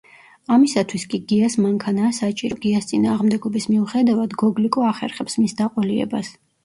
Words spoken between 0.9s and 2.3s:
კი გიას მანქანაა